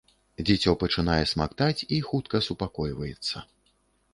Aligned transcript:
Дзіцё 0.47 0.71
пачынае 0.83 1.17
смактаць 1.33 1.85
і 1.99 1.99
хутка 2.07 2.41
супакойваецца. 2.49 3.45